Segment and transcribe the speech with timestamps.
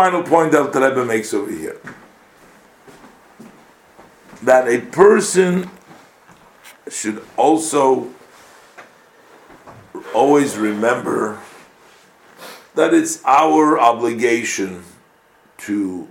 [0.00, 1.78] Final point that the Rebbe makes over here
[4.42, 5.68] that a person
[6.88, 8.08] should also
[10.14, 11.38] always remember
[12.76, 14.84] that it's our obligation
[15.58, 16.08] to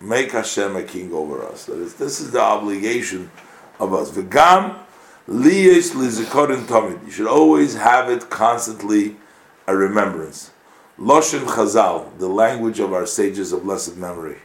[0.00, 1.66] make Hashem a king over us.
[1.66, 3.30] That is, this is the obligation
[3.78, 4.12] of us.
[4.12, 4.78] V'gam
[5.28, 7.04] liyes lizikorin tamid.
[7.04, 9.16] You should always have it constantly
[9.66, 10.52] a remembrance.
[10.98, 14.38] Loshen Chazal, the language of our sages of blessed memory.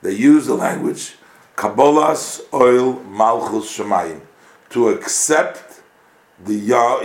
[0.00, 1.16] They use the language
[1.56, 4.22] Kabbalas oil malchus shemayim
[4.70, 5.82] to accept
[6.42, 6.58] the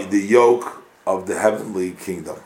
[0.10, 2.38] the yoke of the heavenly kingdom.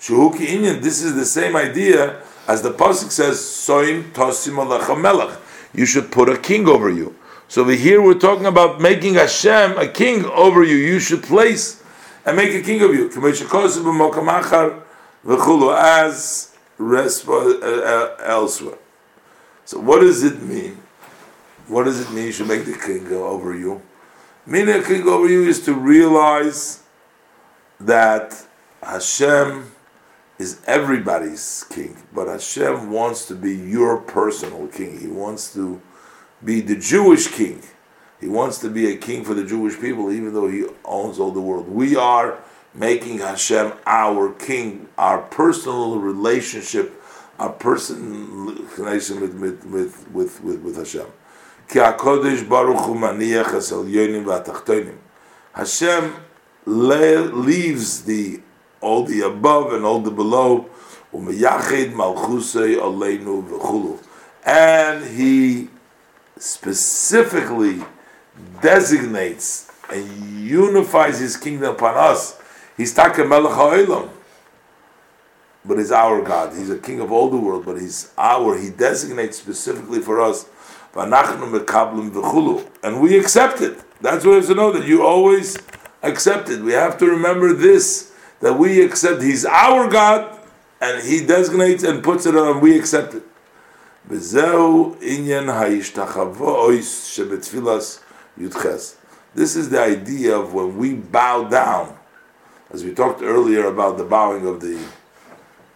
[0.00, 4.54] Shuhuki Inyan, this is the same idea as the pasuk says, "Soim tosim
[5.00, 5.36] melech."
[5.74, 7.16] You should put a king over you.
[7.48, 10.76] So here we're talking about making Hashem a king over you.
[10.76, 11.82] You should place
[12.24, 13.08] and make a king of you.
[15.24, 18.78] As uh, uh, elsewhere.
[19.64, 20.82] So what does it mean?
[21.68, 23.82] What does it mean you should make the king go over you?
[24.44, 26.82] Meaning a king over you is to realize
[27.78, 28.44] that
[28.82, 29.70] Hashem
[30.38, 34.98] is everybody's king, but Hashem wants to be your personal king.
[34.98, 35.80] He wants to
[36.44, 37.62] be the Jewish king.
[38.20, 41.30] He wants to be a king for the Jewish people, even though he owns all
[41.30, 41.68] the world.
[41.68, 42.38] We are
[42.74, 47.00] making Hashem our king, our personal relationship,
[47.38, 49.64] our personal connection with, with,
[50.10, 51.06] with, with, with, Hashem.
[55.54, 56.14] Hashem
[56.66, 58.40] leaves the
[58.80, 60.68] all the above and all the below,
[64.44, 65.68] and he
[66.38, 67.82] specifically
[68.60, 72.41] designates and unifies his kingdom upon us.
[72.76, 74.08] He's Taka Melech HaOlam,
[75.64, 76.56] but he's our God.
[76.56, 78.58] He's a king of all the world, but he's our.
[78.58, 80.46] He designates specifically for us,
[80.94, 81.12] and
[83.00, 83.78] we accept it.
[84.00, 85.58] That's what we have to know that you always
[86.02, 86.62] accept it.
[86.62, 90.40] We have to remember this that we accept He's our God,
[90.80, 92.60] and He designates and puts it on.
[92.60, 93.22] We accept it.
[94.08, 94.34] This
[99.56, 101.96] is the idea of when we bow down,
[102.72, 104.82] as we talked earlier about the bowing of the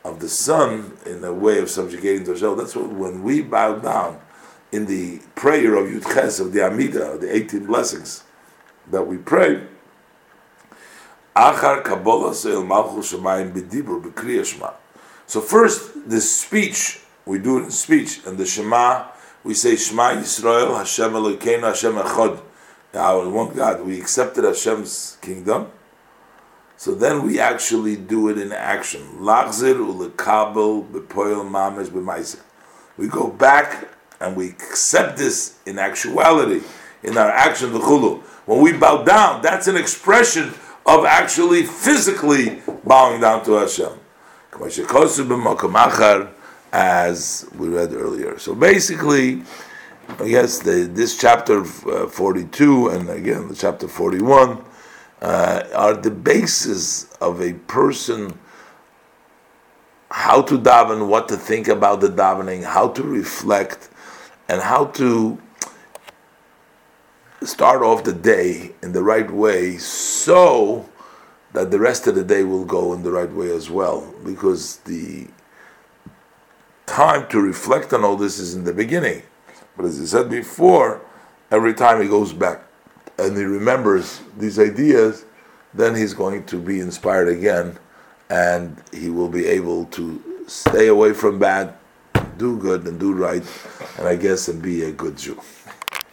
[0.04, 2.56] of the sun in a way of subjugating to Hashem.
[2.56, 4.20] That's what when we bow down
[4.70, 8.22] in the prayer of Yud Ches of the Amida, the 18 blessings
[8.90, 9.66] that we pray.
[11.34, 12.34] Achar Kabbalah
[15.26, 19.08] So first, the speech we do in speech, and the Shema
[19.42, 22.40] we say Shema Yisrael Hashem Elokeinu Hashem Echad.
[22.94, 23.82] Our one God.
[23.84, 25.70] We accepted Hashem's kingdom.
[26.76, 29.00] So then we actually do it in action.
[29.18, 32.40] Lachzir ulekabel bepoil mamesh b'maisa.
[32.98, 33.88] We go back
[34.20, 36.64] and we accept this in actuality,
[37.02, 38.22] in our action, the chulu.
[38.46, 40.54] When we bow down, that's an expression
[40.86, 43.92] of actually physically bowing down to Hashem.
[46.72, 48.38] As we read earlier.
[48.38, 49.42] So basically,
[50.18, 54.64] I guess the, this chapter uh, 42 and again the chapter 41
[55.22, 58.38] uh, are the basis of a person
[60.10, 63.88] how to daven, what to think about the davening, how to reflect,
[64.48, 65.38] and how to
[67.42, 70.88] start off the day in the right way so
[71.52, 74.12] that the rest of the day will go in the right way as well.
[74.24, 75.26] Because the
[76.86, 79.22] time to reflect on all this is in the beginning.
[79.76, 81.00] But as I said before,
[81.50, 82.65] every time he goes back
[83.18, 85.24] and he remembers these ideas,
[85.74, 87.78] then he's going to be inspired again
[88.30, 91.74] and he will be able to stay away from bad,
[92.38, 93.44] do good and do right,
[93.98, 95.40] and I guess and be a good Jew.